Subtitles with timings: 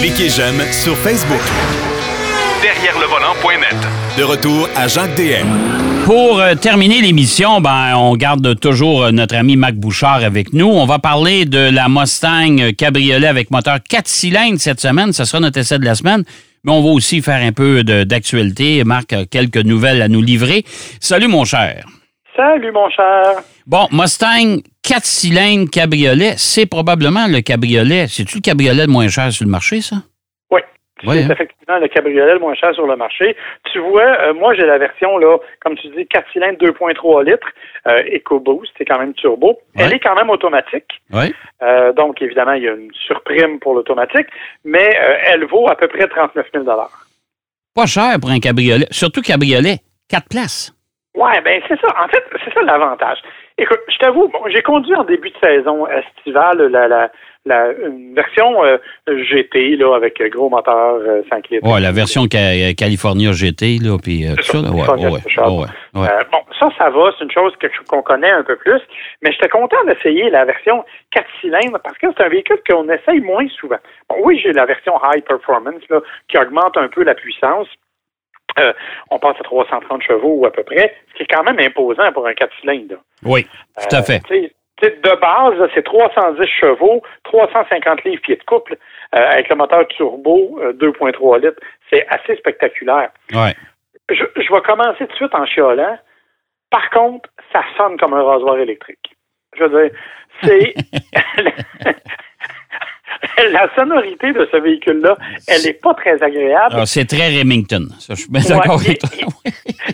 [0.00, 1.40] Cliquez j'aime sur Facebook.
[2.62, 3.76] Derrière le volant.net.
[4.18, 5.46] De retour à Jacques DM.
[6.04, 10.66] Pour euh, terminer l'émission, ben, on garde toujours euh, notre ami Mac Bouchard avec nous.
[10.66, 15.12] On va parler de la Mustang Cabriolet avec moteur 4 cylindres cette semaine.
[15.12, 16.24] Ce sera notre essai de la semaine.
[16.64, 18.84] Mais on va aussi faire un peu d'actualité.
[18.84, 20.64] Marc a quelques nouvelles à nous livrer.
[21.00, 21.86] Salut, mon cher.
[22.36, 23.22] Salut, mon cher.
[23.66, 28.06] Bon, Mustang 4 cylindres cabriolet, c'est probablement le cabriolet.
[28.08, 29.96] C'est-tu le cabriolet le moins cher sur le marché, ça?
[30.50, 30.60] Oui.
[31.04, 31.28] Ouais, c'est hein?
[31.30, 33.36] effectivement le cabriolet le moins cher sur le marché.
[33.72, 37.46] Tu vois, euh, moi, j'ai la version, là, comme tu dis, 4 cylindres 2.3 litres,
[37.86, 39.60] euh, EcoBoost, c'est quand même turbo.
[39.76, 39.96] Elle Ouais.
[39.96, 40.90] est quand même automatique.
[41.12, 41.32] Oui.
[41.62, 44.26] Euh, donc, évidemment, il y a une surprime pour l'automatique,
[44.64, 46.64] mais euh, elle vaut à peu près 39 000
[47.74, 48.86] Pas cher pour un cabriolet.
[48.90, 49.78] Surtout cabriolet.
[50.08, 50.73] 4 places.
[51.14, 51.88] Ouais, ben c'est ça.
[52.02, 53.18] En fait, c'est ça l'avantage.
[53.56, 57.10] Écoute, je t'avoue, bon, j'ai conduit en début de saison estivale la, la,
[57.46, 61.68] la une version euh, GT là avec gros moteur euh, 5 litres.
[61.72, 64.58] Ouais, la version Ca- California GT, là, puis euh, tout ça.
[64.58, 64.70] là.
[64.70, 65.20] Ouais, ouais,
[65.94, 66.08] ouais.
[66.10, 67.52] Euh, bon, ça, ça va, c'est une chose
[67.88, 68.80] qu'on connaît un peu plus,
[69.22, 73.20] mais j'étais content d'essayer la version 4 cylindres parce que c'est un véhicule qu'on essaye
[73.20, 73.78] moins souvent.
[74.08, 77.68] Bon, oui, j'ai la version High Performance là, qui augmente un peu la puissance.
[78.58, 78.72] Euh,
[79.10, 82.26] on passe à 330 chevaux à peu près, ce qui est quand même imposant pour
[82.26, 83.00] un 4 cylindres.
[83.24, 83.44] Oui,
[83.88, 84.22] tout à Euh, fait.
[84.82, 88.76] de base, c'est 310 chevaux, 350 livres pieds de couple,
[89.14, 91.60] euh, avec le moteur turbo euh, 2.3 litres.
[91.90, 93.10] C'est assez spectaculaire.
[93.32, 93.54] Ouais.
[94.10, 95.98] Je, je vais commencer tout de suite en chiolant.
[96.70, 99.16] Par contre, ça sonne comme un rasoir électrique.
[99.56, 99.98] Je veux dire,
[100.42, 100.74] c'est...
[103.52, 105.16] La sonorité de ce véhicule-là,
[105.48, 106.74] elle n'est pas très agréable.
[106.78, 107.86] Ah, c'est très Remington.
[107.98, 109.08] Ça, je suis bien Ouais, d'accord avec toi.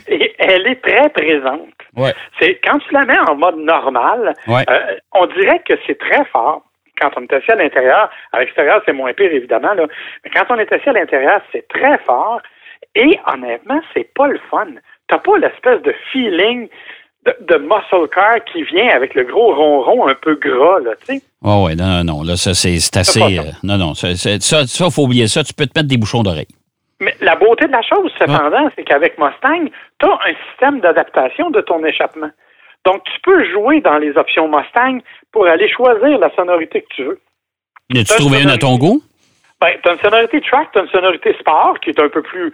[0.08, 1.68] et elle est très présente.
[1.96, 2.14] Ouais.
[2.38, 4.64] C'est quand tu la mets en mode normal, Ouais.
[4.70, 6.62] euh, on dirait que c'est très fort.
[7.00, 9.86] Quand on est assis à l'intérieur, à l'extérieur, c'est moins pire, évidemment, là.
[10.24, 12.40] Mais quand on est assis à l'intérieur, c'est très fort.
[12.94, 14.66] Et honnêtement, c'est pas le fun.
[15.08, 16.68] T'as pas l'espèce de feeling
[17.26, 21.16] de, de muscle car qui vient avec le gros ronron un peu gras, là, tu
[21.16, 21.22] sais.
[21.42, 22.22] Ouais, ouais, non, non, non.
[22.22, 23.20] Là, ça, c'est assez.
[23.22, 23.94] euh, non, non.
[23.94, 25.42] Ça, ça, ça, faut oublier ça.
[25.42, 26.48] Tu peux te mettre des bouchons d'oreille.
[27.00, 31.50] Mais la beauté de la chose, cependant, c'est qu'avec Mustang, tu as un système d'adaptation
[31.50, 32.30] de ton échappement.
[32.84, 34.98] Donc, tu peux jouer dans les options Mustang
[35.32, 37.20] pour aller choisir la sonorité que tu veux.
[37.94, 39.02] As-tu trouvé une à ton goût?
[39.60, 42.22] Ben, tu as une sonorité track, tu as une sonorité sport qui est un peu
[42.22, 42.52] plus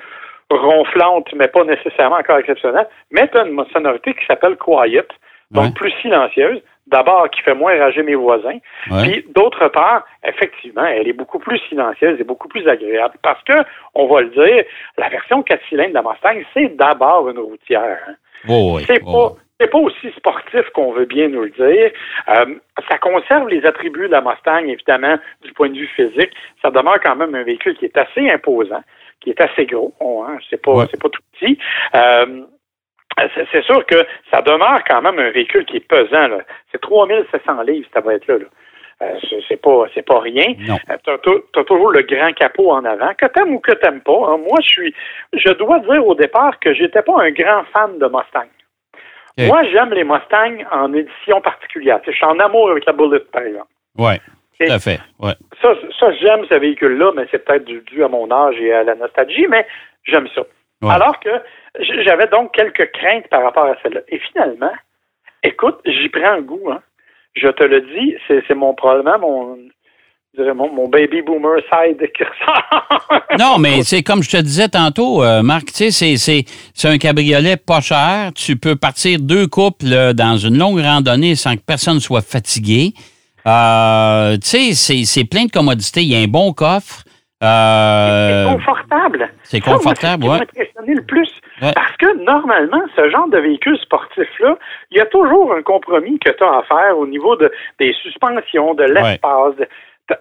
[0.51, 2.87] ronflante, mais pas nécessairement encore exceptionnelle.
[3.11, 5.07] Mais tu as une sonorité qui s'appelle quiet,
[5.51, 5.71] donc Ouais.
[5.75, 6.61] plus silencieuse.
[6.89, 8.59] D'abord, qui fait moins rager mes voisins.
[8.93, 9.03] Ouais.
[9.03, 13.15] Puis, d'autre part, effectivement, elle est beaucoup plus silencieuse et beaucoup plus agréable.
[13.23, 13.55] Parce que,
[13.97, 14.65] on va le dire,
[14.97, 17.99] la version 4 cylindres de la Mustang, c'est d'abord une routière.
[18.09, 18.15] hein.
[18.49, 18.85] Oh, oui.
[18.87, 21.91] C'est oh, pas, c'est pas aussi sportif qu'on veut bien nous le dire.
[22.29, 22.55] Euh,
[22.89, 26.31] ça conserve les attributs de la Mustang, évidemment, du point de vue physique.
[26.62, 28.83] Ça demeure quand même un véhicule qui est assez imposant,
[29.21, 29.93] qui est assez gros.
[30.00, 30.84] Hein, c'est pas, Ouais.
[30.91, 31.59] c'est pas tout petit.
[31.94, 32.43] Euh,
[33.50, 33.97] c'est, sûr que
[34.31, 36.28] ça demeure quand même un véhicule qui est pesant.
[36.28, 36.38] Là.
[36.71, 38.37] C'est 3700 livres, ça va être là.
[39.03, 39.15] Euh,
[39.49, 40.55] c'est, pas, c'est pas rien.
[40.91, 44.12] Euh, tou- t'as toujours le grand capot en avant, que t'aimes ou que t'aimes pas.
[44.28, 44.38] hein.
[44.38, 44.94] Moi, je suis,
[45.34, 48.49] je dois dire au départ que j'étais pas un grand fan de Mustang.
[49.38, 52.00] Moi, j'aime les Mustangs en édition particulière.
[52.03, 53.69] Tu Je suis en amour avec la Bullet, par exemple.
[53.99, 54.19] Ouais.
[54.59, 55.00] Tout à fait.
[55.19, 55.34] Ouais.
[55.61, 58.94] Ça, ça j'aime ce véhicule-là, mais c'est peut-être dû, à mon âge et à la
[58.94, 59.67] nostalgie, mais
[60.05, 60.43] j'aime ça.
[60.83, 60.93] Ouais.
[60.93, 61.31] Alors que
[62.05, 64.00] j'avais donc quelques craintes par rapport à celle-là.
[64.09, 64.72] Et finalement,
[65.43, 66.71] écoute, j'y prends un goût.
[66.71, 66.81] Hein.
[67.34, 69.59] Je te le dis, c'est mon probablement mon,
[70.55, 73.23] mon, mon baby boomer side qui ressort.
[73.38, 77.56] Non, mais c'est comme je te disais tantôt, euh, Marc, tu sais, c'est un cabriolet
[77.56, 78.33] pas cher.
[78.34, 82.93] Tu peux partir deux couples euh, dans une longue randonnée sans que personne soit fatigué.
[83.47, 86.01] Euh, tu sais, c'est- plein de commodités.
[86.03, 87.05] Il y a un bon coffre.
[87.43, 89.31] Euh, c'est confortable.
[89.43, 90.41] c'est confortable, ouais.
[90.41, 91.31] impressionné le plus.
[91.62, 91.71] Ouais.
[91.75, 94.59] Parce que normalement, ce genre de véhicule sportif-là,
[94.91, 97.93] il y a toujours un compromis que tu as à faire au niveau de, des
[98.03, 99.55] suspensions, de l'espace.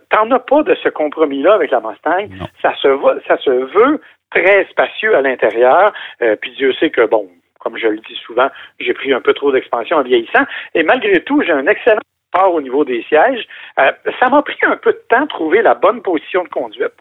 [0.09, 2.27] T'en as pas de ce compromis-là avec la Mustang.
[2.39, 2.47] Non.
[2.61, 4.01] Ça se, va- ça se veut
[4.31, 5.93] très spacieux à l'intérieur.
[6.21, 7.27] Euh, puis Dieu sait que, bon,
[7.59, 8.49] comme je le dis souvent,
[8.79, 10.43] j'ai pris un peu trop d'expansion en vieillissant.
[10.73, 11.99] Et malgré tout, j'ai un excellent
[12.43, 13.47] au niveau des sièges.
[13.79, 16.93] Euh, ça m'a pris un peu de temps de trouver la bonne position de conduite.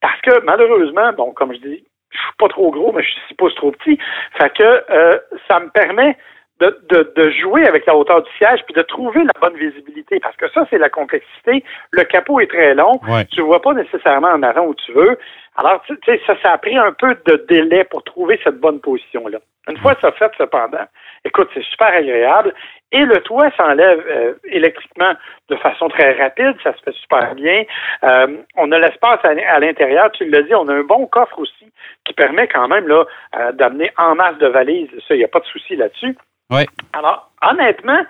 [0.00, 3.34] Parce que malheureusement, bon, comme je dis, je suis pas trop gros, mais je suis
[3.34, 3.98] pas trop petit.
[4.38, 6.16] Fait que euh, ça me permet
[6.60, 10.20] de, de, de jouer avec la hauteur du siège puis de trouver la bonne visibilité.
[10.20, 11.64] Parce que ça, c'est la complexité.
[11.90, 13.00] Le capot est très long.
[13.08, 13.24] Ouais.
[13.26, 15.18] Tu vois pas nécessairement en avant où tu veux.
[15.56, 18.80] Alors, tu sais, ça, ça a pris un peu de délai pour trouver cette bonne
[18.80, 19.38] position-là.
[19.68, 20.84] Une fois ça fait, cependant,
[21.24, 22.54] Écoute, c'est super agréable.
[22.92, 25.14] Et le toit s'enlève euh, électriquement
[25.48, 27.64] de façon très rapide, ça se fait super bien.
[28.04, 31.72] Euh, on a l'espace à, l'intérieur, tu l'as dit, on a un bon coffre aussi
[32.04, 33.04] qui permet quand même là
[33.36, 34.90] euh, d'amener en masse de valises.
[35.08, 36.16] Ça, il n'y a pas de souci là-dessus.
[36.50, 36.66] Oui.
[36.92, 38.00] Alors, honnêtement,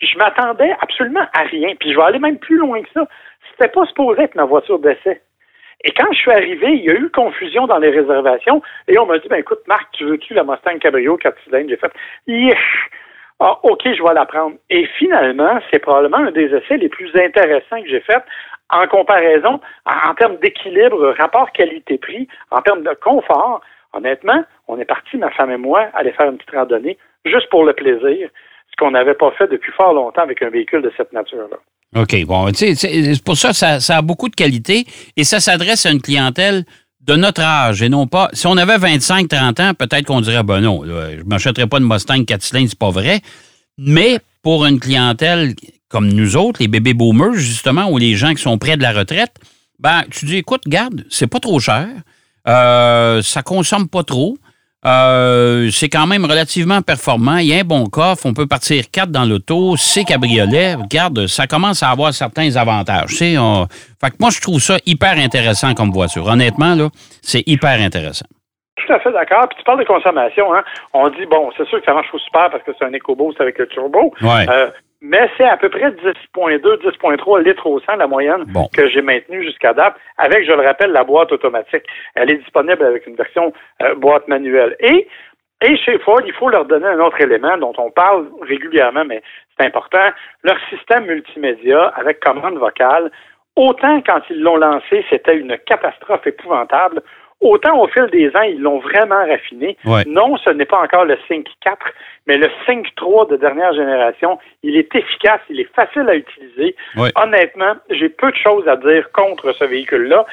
[0.00, 1.74] je m'attendais absolument à rien.
[1.78, 3.06] Puis je vais aller même plus loin que ça.
[3.52, 5.22] C'était pas supposé être ma voiture d'essai.
[5.84, 9.06] Et quand je suis arrivé, il y a eu confusion dans les réservations et on
[9.06, 11.68] m'a dit, ben écoute, Marc, tu veux-tu la Mustang Cabrio 4 cylindres?
[11.68, 11.92] J'ai fait,
[12.26, 12.88] Yesh!
[13.40, 14.56] Ah, OK, je vais la prendre.
[14.70, 18.22] Et finalement, c'est probablement un des essais les plus intéressants que j'ai fait
[18.70, 23.60] en comparaison, en, termes d'équilibre, rapport qualité-prix, en termes de confort.
[23.92, 26.96] Honnêtement, on est parti, ma femme et moi, aller faire une petite randonnée
[27.26, 28.30] juste pour le plaisir,
[28.70, 31.58] ce qu'on n'avait pas fait depuis fort longtemps avec un véhicule de cette nature-là.
[31.94, 34.86] OK, bon, c'est pour ça, ça, ça a beaucoup de qualité
[35.16, 36.64] et ça s'adresse à une clientèle
[37.02, 38.30] de notre âge et non pas.
[38.32, 41.78] Si on avait 25, 30 ans, peut-être qu'on dirait, ben non, je ne m'achèterais pas
[41.78, 43.20] de Mustang 4 cylindres, c'est pas vrai.
[43.78, 45.54] Mais pour une clientèle
[45.88, 48.92] comme nous autres, les bébés boomers, justement, ou les gens qui sont près de la
[48.92, 49.32] retraite,
[49.78, 51.88] ben, tu dis, écoute, garde, c'est pas trop cher,
[52.48, 54.36] euh, ça consomme pas trop.
[54.86, 57.38] Euh, c'est quand même relativement performant.
[57.38, 58.26] Il y a un bon coffre.
[58.26, 59.76] On peut partir quatre dans l'auto.
[59.76, 60.74] C'est cabriolet.
[60.74, 63.08] Regarde, ça commence à avoir certains avantages.
[63.10, 63.34] Tu sais,
[64.00, 66.26] Fait que moi, je trouve ça hyper intéressant comme voiture.
[66.26, 66.88] Honnêtement, là,
[67.22, 68.26] c'est hyper intéressant.
[68.76, 69.48] Tout à fait d'accord.
[69.48, 70.62] Puis tu parles de consommation, hein.
[70.92, 73.58] On dit, bon, c'est sûr que ça marche super parce que c'est un EcoBoost avec
[73.58, 74.12] le turbo.
[74.20, 74.46] Ouais.
[74.48, 74.70] Euh,
[75.04, 79.44] mais c'est à peu près 10,2, 10,3 litres au 100 la moyenne que j'ai maintenue
[79.44, 81.84] jusqu'à date, avec, je le rappelle, la boîte automatique.
[82.14, 83.52] Elle est disponible avec une version
[83.82, 84.74] euh, boîte manuelle.
[84.80, 85.06] Et,
[85.60, 89.22] et chez Ford, il faut leur donner un autre élément dont on parle régulièrement, mais
[89.58, 90.08] c'est important,
[90.42, 93.10] leur système multimédia avec commande vocale.
[93.56, 97.02] Autant quand ils l'ont lancé, c'était une catastrophe épouvantable.
[97.40, 99.76] Autant au fil des ans, ils l'ont vraiment raffiné.
[100.06, 101.78] Non, ce n'est pas encore le Sync 4,
[102.26, 104.38] mais le Sync 3 de dernière génération.
[104.62, 106.74] Il est efficace, il est facile à utiliser.
[107.16, 110.24] Honnêtement, j'ai peu de choses à dire contre ce véhicule-là.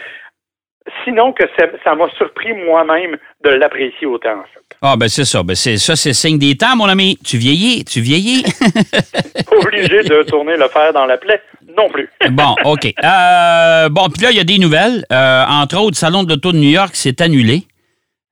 [1.03, 1.43] Sinon que
[1.83, 4.61] ça m'a surpris moi-même de l'apprécier autant, en fait.
[4.81, 5.43] Ah, ben c'est ça.
[5.43, 7.17] Ben c'est ça, c'est signe des temps, mon ami.
[7.23, 8.43] Tu vieillis, tu vieillis.
[9.51, 11.41] Obligé de tourner le fer dans la plaie
[11.77, 12.09] non plus.
[12.31, 12.85] bon, OK.
[12.85, 15.05] Euh, bon, puis là, il y a des nouvelles.
[15.11, 17.63] Euh, entre autres, le Salon de l'Auto de New York s'est annulé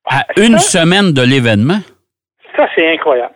[0.09, 1.79] à une semaine de l'événement.
[2.55, 3.33] Ça, c'est incroyable.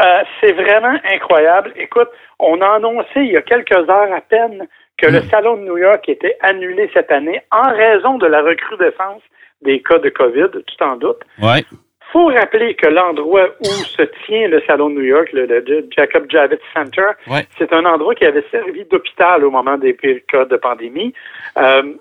[0.00, 1.72] Euh, c'est vraiment incroyable.
[1.76, 2.08] Écoute,
[2.38, 4.66] on a annoncé il y a quelques heures à peine
[4.98, 5.30] que le hmm.
[5.30, 9.22] Salon de New York était annulé cette année en raison de la recrudescence
[9.62, 11.22] des cas de COVID, tu t'en doutes.
[11.40, 11.64] Ouais
[12.12, 13.64] faut rappeler que l'endroit où
[13.96, 17.10] se tient le Salon de New York, le, Jacob Javits Center,
[17.58, 21.12] c'est un endroit qui avait servi d'hôpital au moment des pires cas de pandémie.
[21.58, 21.94] Euh,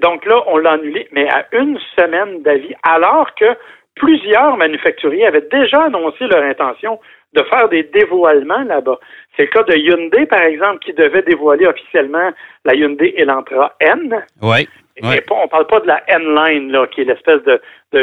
[0.00, 3.46] donc là, on l'a annulé, mais à une semaine d'avis, alors que
[3.94, 6.98] plusieurs manufacturiers avaient déjà annoncé leur intention
[7.34, 8.98] de faire des dévoilements là-bas.
[9.36, 12.30] C'est le cas de Hyundai, par exemple, qui devait dévoiler officiellement
[12.64, 14.24] la Hyundai Elantra N.
[14.42, 14.68] Oui.
[15.00, 15.22] Ouais.
[15.30, 17.60] on ne parle pas de la N-Line, là, qui est l'espèce de,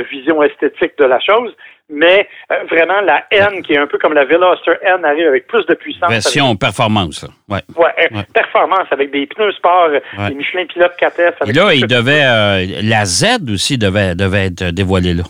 [0.10, 1.54] vision esthétique de la chose,
[1.90, 5.46] mais euh, vraiment la N, qui est un peu comme la Veloster N, arrive avec
[5.48, 6.10] plus de puissance.
[6.10, 7.60] Version performance, ouais.
[7.76, 11.50] Ouais, performance avec des pneus sport, des Michelin Pilote 4F.
[11.50, 15.24] Et là, il devait, euh, la Z aussi devait, devait être dévoilée là.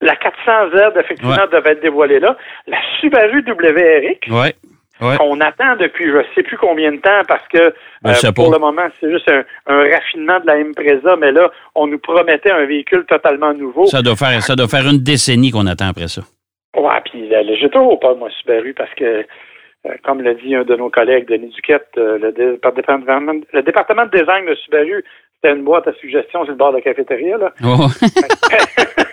[0.00, 2.36] La 400Z, effectivement, devait être dévoilée là.
[2.66, 4.54] La Subaru WRX, ouais
[5.00, 7.72] qu'on attend depuis je ne sais plus combien de temps parce que
[8.06, 9.44] euh, pour le moment, c'est juste un,
[9.90, 13.86] raffinement de la Impreza, mais là, on nous promettait un véhicule totalement nouveau.
[13.86, 16.22] Ça doit faire, ça doit faire une décennie qu'on attend après ça.
[16.76, 17.30] Ouais, puis
[17.60, 21.26] j'ai toujours pas, moi, Subaru, parce que, euh, comme l'a dit un de nos collègues,
[21.28, 25.04] Denis Duquette, euh, le, département, le département de design de Subaru,
[25.34, 27.52] c'était une boîte à suggestions sur le bord de la cafétéria, là.
[27.64, 27.86] Oh.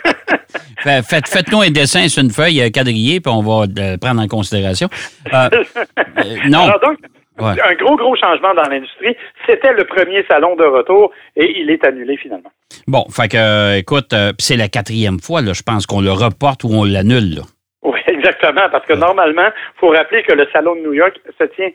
[0.79, 4.87] Faites, faites-nous un dessin sur une feuille quadrillée, puis on va le prendre en considération.
[5.33, 6.67] Euh, euh, non.
[6.81, 6.97] donc,
[7.39, 9.15] un gros, gros changement dans l'industrie.
[9.45, 12.51] C'était le premier salon de retour et il est annulé finalement.
[12.87, 16.63] Bon, fait que, euh, écoute, c'est la quatrième fois, là, je pense qu'on le reporte
[16.63, 17.41] ou on l'annule.
[17.83, 21.45] Oui, exactement, parce que normalement, il faut rappeler que le salon de New York se
[21.55, 21.69] tient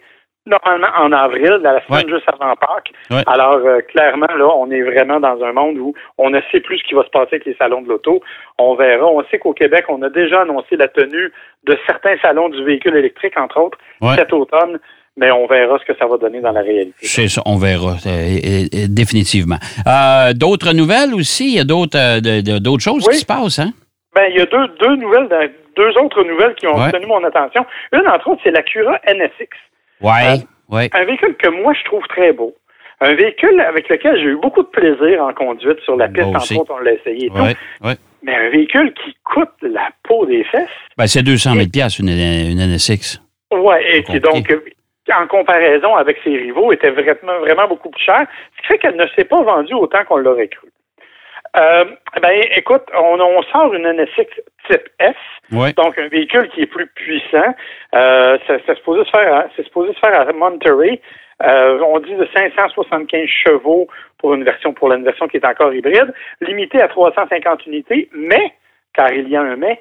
[0.47, 2.93] normalement en avril, la semaine juste avant Pâques.
[3.27, 6.79] Alors, euh, clairement, là, on est vraiment dans un monde où on ne sait plus
[6.79, 8.21] ce qui va se passer avec les salons de l'auto.
[8.59, 9.07] On verra.
[9.07, 11.33] On sait qu'au Québec, on a déjà annoncé la tenue
[11.65, 13.79] de certains salons du véhicule électrique, entre autres,
[14.17, 14.79] cet automne.
[15.15, 16.95] Mais on verra ce que ça va donner dans la réalité.
[17.03, 19.59] C'est ça, on verra, euh, définitivement.
[19.87, 21.53] Euh, d'autres nouvelles aussi?
[21.53, 22.21] Il y a d'autres,
[22.61, 23.73] d'autres choses qui se passent, hein?
[24.15, 25.29] Ben, il y a deux, deux nouvelles,
[25.77, 27.65] deux autres nouvelles qui ont retenu mon attention.
[27.93, 29.49] Une, entre autres, c'est la Cura NSX.
[30.03, 32.55] Ouais, Un véhicule que moi, je trouve très beau.
[33.01, 36.57] Un véhicule avec lequel j'ai eu beaucoup de plaisir en conduite sur la piste, entre
[36.57, 37.89] autres, on l'a essayé et tout.
[38.25, 40.69] Mais un véhicule qui coûte la peau des fesses.
[40.97, 41.67] Ben, c'est 200 000
[41.99, 43.21] une, une NSX.
[43.53, 44.47] Oui, et qui donc,
[45.13, 48.21] en comparaison avec ses rivaux, était vraiment, vraiment beaucoup plus cher,
[48.57, 50.69] ce qui fait qu'elle ne s'est pas vendue autant qu'on l'aurait cru.
[51.57, 51.85] Euh,
[52.23, 55.15] ben, écoute, on, on, sort une NSX type S,
[55.51, 57.55] donc un véhicule qui est plus puissant.
[57.95, 61.01] Euh, c'est supposé se faire, c'est supposé se faire à Monterey.
[61.43, 63.89] Euh, on dit de 575 chevaux
[64.19, 68.53] pour une version pour la version qui est encore hybride, limité à 350 unités, mais
[68.95, 69.81] car il y a un mais,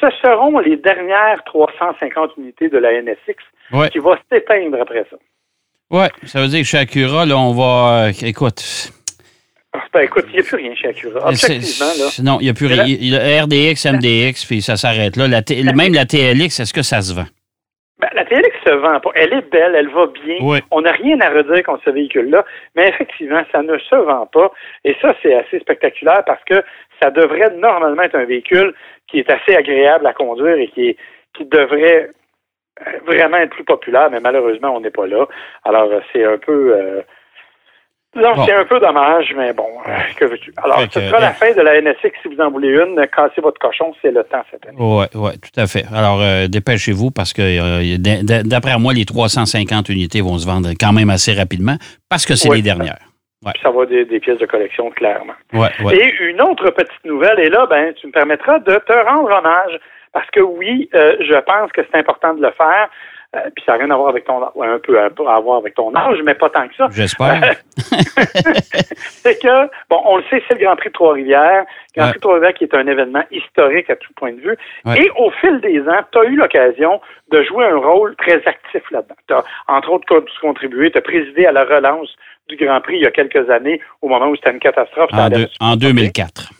[0.00, 3.36] ce seront les dernières 350 unités de la NSX
[3.92, 5.16] qui va s'éteindre après ça.
[5.90, 8.06] Oui, ça veut dire que chez Acura, là, on va.
[8.06, 8.90] Euh, écoute.
[9.92, 11.28] Ben, écoute, il n'y a plus rien chez Acura.
[11.28, 12.10] Objectivement, là.
[12.22, 13.44] Non, il n'y a plus rien.
[13.44, 15.28] RDX, MDX, puis ça s'arrête là.
[15.28, 17.26] même la TLX, est-ce que ça se vend?
[17.98, 19.10] Ben, la TLX se vend pas.
[19.14, 20.60] Elle est belle, elle va bien.
[20.70, 24.52] On n'a rien à redire contre ce véhicule-là, mais effectivement, ça ne se vend pas.
[24.84, 26.62] Et ça, c'est assez spectaculaire parce que
[27.00, 28.74] ça devrait normalement être un véhicule
[29.08, 30.96] qui est assez agréable à conduire et qui,
[31.34, 32.10] qui devrait
[32.86, 35.26] euh, vraiment être plus populaire, mais malheureusement, on n'est pas là.
[35.64, 36.74] Alors, euh, c'est un peu...
[36.76, 37.02] Euh,
[38.44, 39.68] c'est un peu dommage, mais bon,
[40.16, 40.52] que veux-tu?
[40.62, 43.06] Alors, ce sera la fin de la NSX si vous en voulez une.
[43.14, 44.76] Cassez votre cochon, c'est le temps cette année.
[44.78, 45.84] Oui, oui, tout à fait.
[45.94, 51.32] Alors, dépêchez-vous parce que d'après moi, les 350 unités vont se vendre quand même assez
[51.32, 51.76] rapidement
[52.08, 52.98] parce que c'est les dernières.
[53.62, 55.34] ça va des, des, pièces de collection, clairement.
[55.52, 59.30] Ouais, Et une autre petite nouvelle, et là, ben, tu me permettras de te rendre
[59.30, 59.78] hommage
[60.16, 62.88] parce que oui, euh, je pense que c'est important de le faire.
[63.34, 65.94] Euh, puis ça n'a rien à voir avec ton un peu à, voir avec ton
[65.94, 66.88] âge, mais pas tant que ça.
[66.90, 67.56] J'espère.
[67.76, 71.64] c'est que, bon, on le sait, c'est le Grand Prix de Trois-Rivières.
[71.96, 74.56] Le Grand Prix de Trois-Rivières qui est un événement historique à tout point de vue.
[74.96, 78.82] Et au fil des ans, tu as eu l'occasion de jouer un rôle très actif
[78.90, 79.16] là-dedans.
[79.26, 80.06] Tu as, entre autres,
[80.40, 82.14] contribué, tu as présidé à la relance
[82.48, 85.10] du Grand Prix il y a quelques années, au moment où c'était une catastrophe.
[85.60, 86.50] en 2004.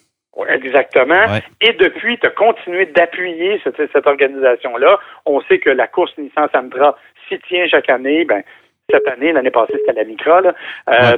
[0.48, 1.24] Exactement.
[1.60, 4.98] Et depuis, tu as continué d'appuyer cette, cette organisation-là.
[5.24, 6.96] On sait que la course Nissan Sandra
[7.28, 8.24] s'y tient chaque année.
[8.24, 8.42] Ben,
[8.90, 10.42] cette année, l'année passée, c'était la Micra.
[10.42, 11.16] Euh,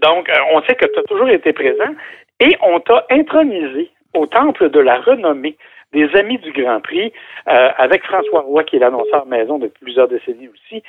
[0.00, 1.94] donc, euh, on sait que tu as toujours été présent
[2.40, 5.56] et on t'a intronisé au temple de la renommée
[5.92, 7.12] des Amis du Grand Prix,
[7.48, 10.82] euh, avec François Roy, qui est l'annonceur maison depuis plusieurs décennies aussi.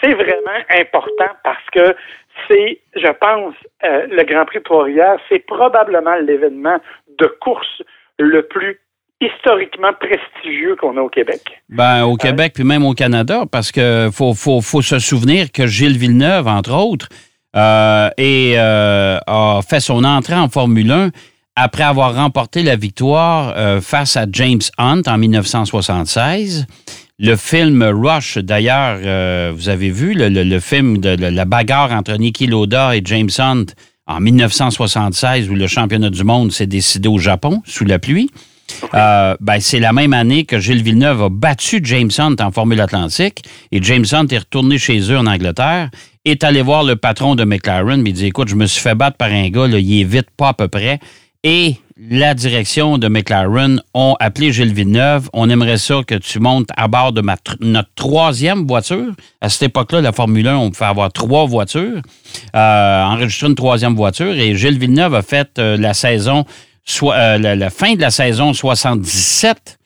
[0.00, 1.94] C'est vraiment important parce que
[2.48, 3.54] c'est, je pense,
[3.84, 6.78] euh, le Grand Prix de Trois-Rivières, c'est probablement l'événement
[7.18, 7.82] de course
[8.18, 8.80] le plus
[9.20, 11.42] historiquement prestigieux qu'on a au Québec.
[11.68, 15.66] Ben, au Québec, puis même au Canada, parce que faut, faut, faut se souvenir que
[15.66, 17.08] Gilles Villeneuve, entre autres,
[17.54, 21.10] euh, et, euh, a fait son entrée en Formule 1
[21.56, 26.66] après avoir remporté la victoire face à James Hunt en 1976.
[27.22, 32.46] Le film Rush, d'ailleurs, euh, vous avez vu le, film de, la bagarre entre Niki
[32.46, 33.66] Loda et James Hunt
[34.06, 38.30] en 1976 où le championnat du monde s'est décidé au Japon sous la pluie.
[38.94, 42.80] Euh, ben, c'est la même année que Gilles Villeneuve a battu James Hunt en Formule
[42.80, 45.90] Atlantique et James Hunt est retourné chez eux en Angleterre,
[46.24, 49.18] est allé voir le patron de McLaren, il dit Écoute, je me suis fait battre
[49.18, 50.98] par un gars, il est vite pas à peu près.
[51.44, 51.76] Et
[52.08, 55.28] la direction de McLaren ont appelé Gilles Villeneuve.
[55.34, 57.22] On aimerait ça que tu montes à bord de
[57.60, 59.12] notre troisième voiture.
[59.42, 62.00] À cette époque-là, la Formule 1, on pouvait avoir trois voitures,
[62.56, 64.32] euh, enregistrer une troisième voiture.
[64.32, 66.46] Et Gilles Villeneuve a fait euh, la saison,
[66.84, 69.78] soit, euh, la, fin de la saison 77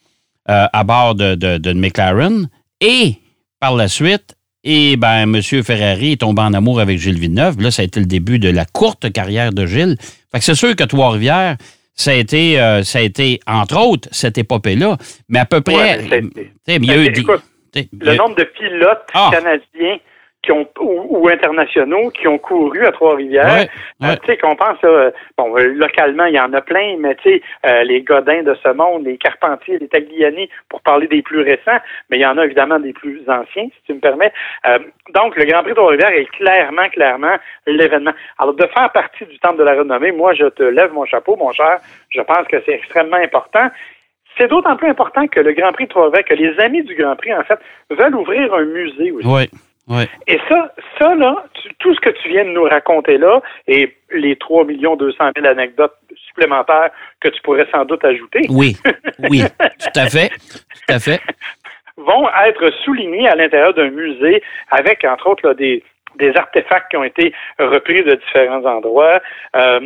[0.49, 2.49] euh, à bord de, de, McLaren.
[2.81, 3.17] Et
[3.59, 5.43] par la suite, et ben, M.
[5.43, 7.61] Ferrari est tombé en amour avec Gilles Villeneuve.
[7.61, 9.97] Là, ça a été le début de la courte carrière de Gilles.
[10.31, 11.57] Fait que c'est sûr que Trois-Rivières,
[11.95, 14.97] ça a été, euh, ça a été entre autres, cette épopée-là.
[15.29, 16.01] Mais à peu près.
[16.67, 17.13] il y a eu,
[18.01, 19.31] le nombre de pilotes ah.
[19.33, 19.99] canadiens
[20.45, 23.67] qui ont ou, internationaux qui ont couru à Trois-Rivières.
[24.03, 24.79] Euh, tu sais, qu'on pense,
[25.39, 28.55] bon, euh, localement, il y en a plein, mais tu sais, euh, les Godins de
[28.63, 31.79] ce monde, les Carpentiers, les Tagliani, pour parler des plus récents,
[32.11, 34.33] mais il y en a évidemment des plus anciens, si tu me permets.
[35.15, 37.37] donc, le Grand Prix de Trois-Rivières est clairement, clairement
[37.67, 38.13] l'événement.
[38.39, 41.37] Alors, de faire partie du Temple de la Renommée, moi, je te lève mon chapeau,
[41.37, 41.79] mon cher.
[42.11, 43.71] Je pense que c'est extrêmement important.
[44.37, 47.17] C'est d'autant plus important que le Grand Prix de Trois-Rivières, que les amis du Grand
[47.17, 47.59] Prix, en fait,
[47.91, 49.27] veulent ouvrir un musée aussi.
[49.27, 49.49] Oui.
[50.27, 51.45] Et ça, ça là,
[51.79, 55.95] tout ce que tu viens de nous raconter là, et les 3 200 000 anecdotes
[56.27, 58.47] supplémentaires que tu pourrais sans doute ajouter.
[58.49, 58.77] Oui,
[59.31, 61.21] oui, tout à fait, tout à fait.
[61.97, 65.83] vont être soulignés à l'intérieur d'un musée avec, entre autres, des,
[66.17, 69.21] des artefacts qui ont été repris de différents endroits.
[69.55, 69.81] Euh,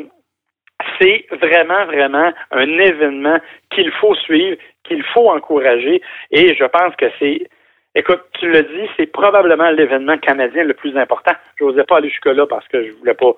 [1.01, 3.39] c'est vraiment, vraiment un événement
[3.71, 6.01] qu'il faut suivre, qu'il faut encourager,
[6.31, 7.49] et je pense que c'est
[7.99, 11.33] Écoute, tu le dis, c'est probablement l'événement canadien le plus important.
[11.59, 13.33] Je n'osais pas aller jusque-là parce que je voulais pas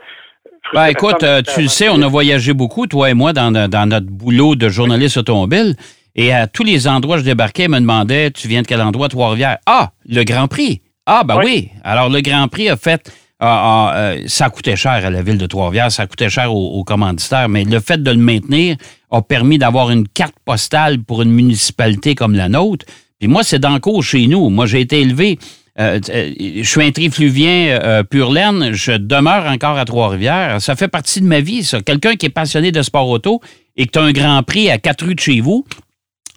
[0.75, 3.88] Ben, écoute, euh, tu le sais, on a voyagé beaucoup, toi et moi, dans, dans
[3.88, 5.76] notre boulot de journaliste automobile.
[6.14, 8.83] Et à tous les endroits où je débarquais, ils me demandaient Tu viens de quel
[8.83, 9.57] endroit, Trois-Rivières?
[9.64, 10.83] Ah, le Grand Prix.
[11.07, 11.71] Ah, ben oui.
[11.83, 13.11] Alors, le Grand Prix a fait.
[13.43, 17.49] euh, ça coûtait cher à la ville de Trois-Rivières, ça coûtait cher aux, aux, commanditaires,
[17.49, 18.76] mais le fait de le maintenir
[19.11, 22.85] a permis d'avoir une carte postale pour une municipalité comme la nôtre.
[23.21, 24.49] Puis moi, c'est dans chez nous.
[24.49, 25.39] Moi, j'ai été élevé.
[25.79, 28.73] Euh, je suis un trifluvien euh, pur laine.
[28.73, 30.61] Je demeure encore à Trois-Rivières.
[30.61, 31.83] Ça fait partie de ma vie, ça.
[31.83, 33.41] Quelqu'un qui est passionné de sport auto
[33.77, 35.67] et que tu as un grand prix à quatre rues de chez vous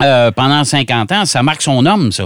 [0.02, 2.24] euh, pendant 50 ans, ça marque son homme, ça.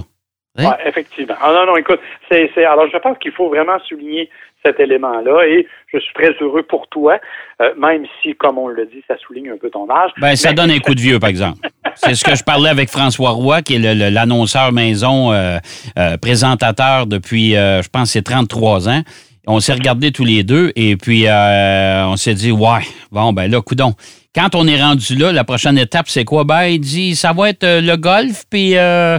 [0.57, 0.65] Hein?
[0.65, 1.35] Oui, effectivement.
[1.39, 1.99] Ah, non, non, écoute,
[2.29, 4.29] c'est, alors je pense qu'il faut vraiment souligner
[4.67, 7.19] cet élément-là et je suis très heureux pour toi,
[7.61, 10.11] euh, même si, comme on le dit, ça souligne un peu ton âge.
[10.19, 11.67] Ben, ça donne un coup de vieux, par exemple.
[11.95, 15.57] C'est ce que je parlais avec François Roy, qui est l'annonceur maison, euh,
[15.97, 19.01] euh, présentateur depuis, je pense, c'est 33 ans.
[19.47, 23.49] On s'est regardés tous les deux et puis euh, on s'est dit, ouais, bon, ben
[23.49, 23.95] là, coudon.
[24.35, 26.43] Quand on est rendu là, la prochaine étape, c'est quoi?
[26.43, 29.17] Ben, il dit, ça va être euh, le golf, puis euh,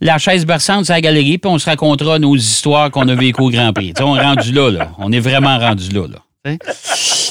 [0.00, 3.40] la chaise berçante, c'est la galerie, puis on se racontera nos histoires qu'on a vécues
[3.40, 3.94] au Grand Prix.
[3.94, 4.90] T'sais, on est rendu là, là.
[4.98, 6.18] On est vraiment rendu là, là.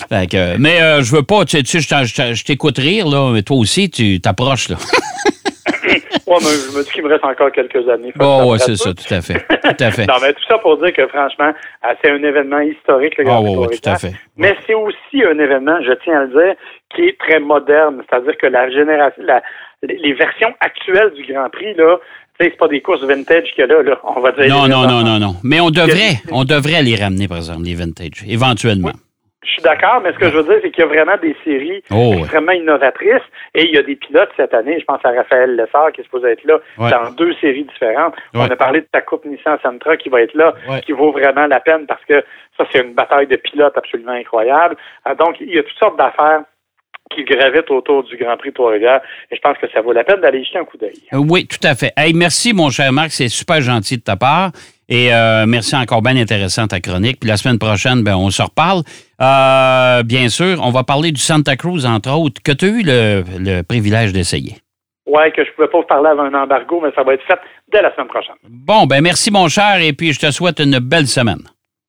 [0.10, 3.58] Fait que, mais euh, je veux pas, tu sais, je t'écoute rire, là, mais toi
[3.58, 4.78] aussi, tu t'approches, là.
[6.32, 8.14] ouais, mais je me dis qu'il me reste encore quelques années.
[8.20, 9.46] Oh, oui, c'est ça, tout à fait.
[9.62, 10.06] Tout à fait.
[10.06, 11.54] non, mais tout ça pour dire que, franchement,
[12.02, 14.14] c'est un événement historique, le Grand Prix oh, oui, tout à fait.
[14.36, 16.56] Mais c'est aussi un événement, je tiens à le dire,
[16.94, 18.02] qui est très moderne.
[18.10, 19.42] C'est-à-dire que la génération, la,
[19.84, 21.98] les versions actuelles du Grand Prix, là,
[22.40, 24.48] c'est pas des courses vintage que là, là, on va dire.
[24.50, 25.36] Non, non, non, non, non.
[25.44, 28.92] Mais on devrait, on devrait les ramener, par exemple, les vintage, éventuellement.
[28.94, 29.11] Oui.
[29.44, 31.36] Je suis d'accord, mais ce que je veux dire, c'est qu'il y a vraiment des
[31.44, 34.80] séries oh, extrêmement innovatrices et il y a des pilotes cette année.
[34.80, 36.92] Je pense à Raphaël Lessard qui est supposé être là ouais.
[36.92, 38.14] dans deux séries différentes.
[38.36, 38.42] Ouais.
[38.42, 40.54] On a parlé de ta coupe Nissan Sentra qui va être là,
[40.86, 42.24] qui vaut vraiment la peine parce que
[42.58, 44.76] ça, c'est une bataille de pilotes absolument incroyable.
[45.18, 46.42] Donc, il y a toutes sortes d'affaires
[47.16, 49.02] qui gravitent autour du Grand Prix Trois-Rivières.
[49.32, 51.00] Et je pense que ça vaut la peine d'aller jeter un coup d'œil.
[51.14, 51.92] Oui, tout à fait.
[51.98, 53.12] Hey, merci, mon cher Marc.
[53.12, 54.52] C'est super gentil de ta part.
[54.90, 57.20] Et euh, merci encore bien intéressant ta chronique.
[57.20, 58.82] Puis la semaine prochaine, ben, on se reparle.
[59.22, 62.84] Euh, bien sûr, on va parler du Santa Cruz, entre autres, que tu as eu
[62.84, 64.56] le, le privilège d'essayer.
[65.06, 67.24] Oui, que je ne pouvais pas vous parler avant un embargo, mais ça va être
[67.26, 67.40] fait
[67.72, 68.36] dès la semaine prochaine.
[68.48, 71.42] Bon, ben merci, mon cher, et puis je te souhaite une belle semaine.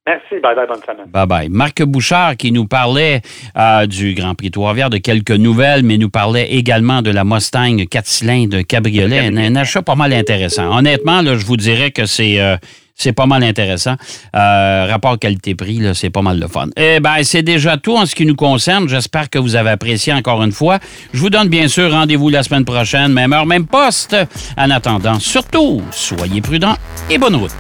[0.04, 0.40] Merci.
[0.42, 0.66] Bye bye.
[0.66, 1.06] Bonne semaine.
[1.06, 1.48] Bye bye.
[1.48, 3.20] Marc Bouchard qui nous parlait
[3.56, 7.76] euh, du Grand Prix Trois-Rivières, de quelques nouvelles, mais nous parlait également de la Mustang
[7.88, 9.20] 4 cylindres cabriolet.
[9.20, 10.76] Un, un, achat pas mal intéressant.
[10.76, 12.40] Honnêtement, là, je vous dirais que c'est.
[12.40, 12.56] Euh,
[12.94, 13.96] c'est pas mal intéressant.
[14.34, 16.68] Euh, rapport qualité-prix, c'est pas mal de fun.
[16.76, 18.88] Eh bien, c'est déjà tout en ce qui nous concerne.
[18.88, 20.78] J'espère que vous avez apprécié encore une fois.
[21.12, 24.16] Je vous donne bien sûr rendez-vous la semaine prochaine, même heure, même poste.
[24.56, 26.76] En attendant, surtout, soyez prudents
[27.10, 27.52] et bonne route.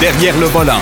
[0.00, 0.80] Derrière le volant.